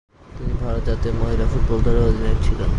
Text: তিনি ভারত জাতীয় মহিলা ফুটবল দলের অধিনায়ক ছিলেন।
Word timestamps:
তিনি 0.37 0.53
ভারত 0.61 0.81
জাতীয় 0.85 1.13
মহিলা 1.13 1.45
ফুটবল 1.51 1.79
দলের 1.85 2.03
অধিনায়ক 2.03 2.39
ছিলেন। 2.43 2.69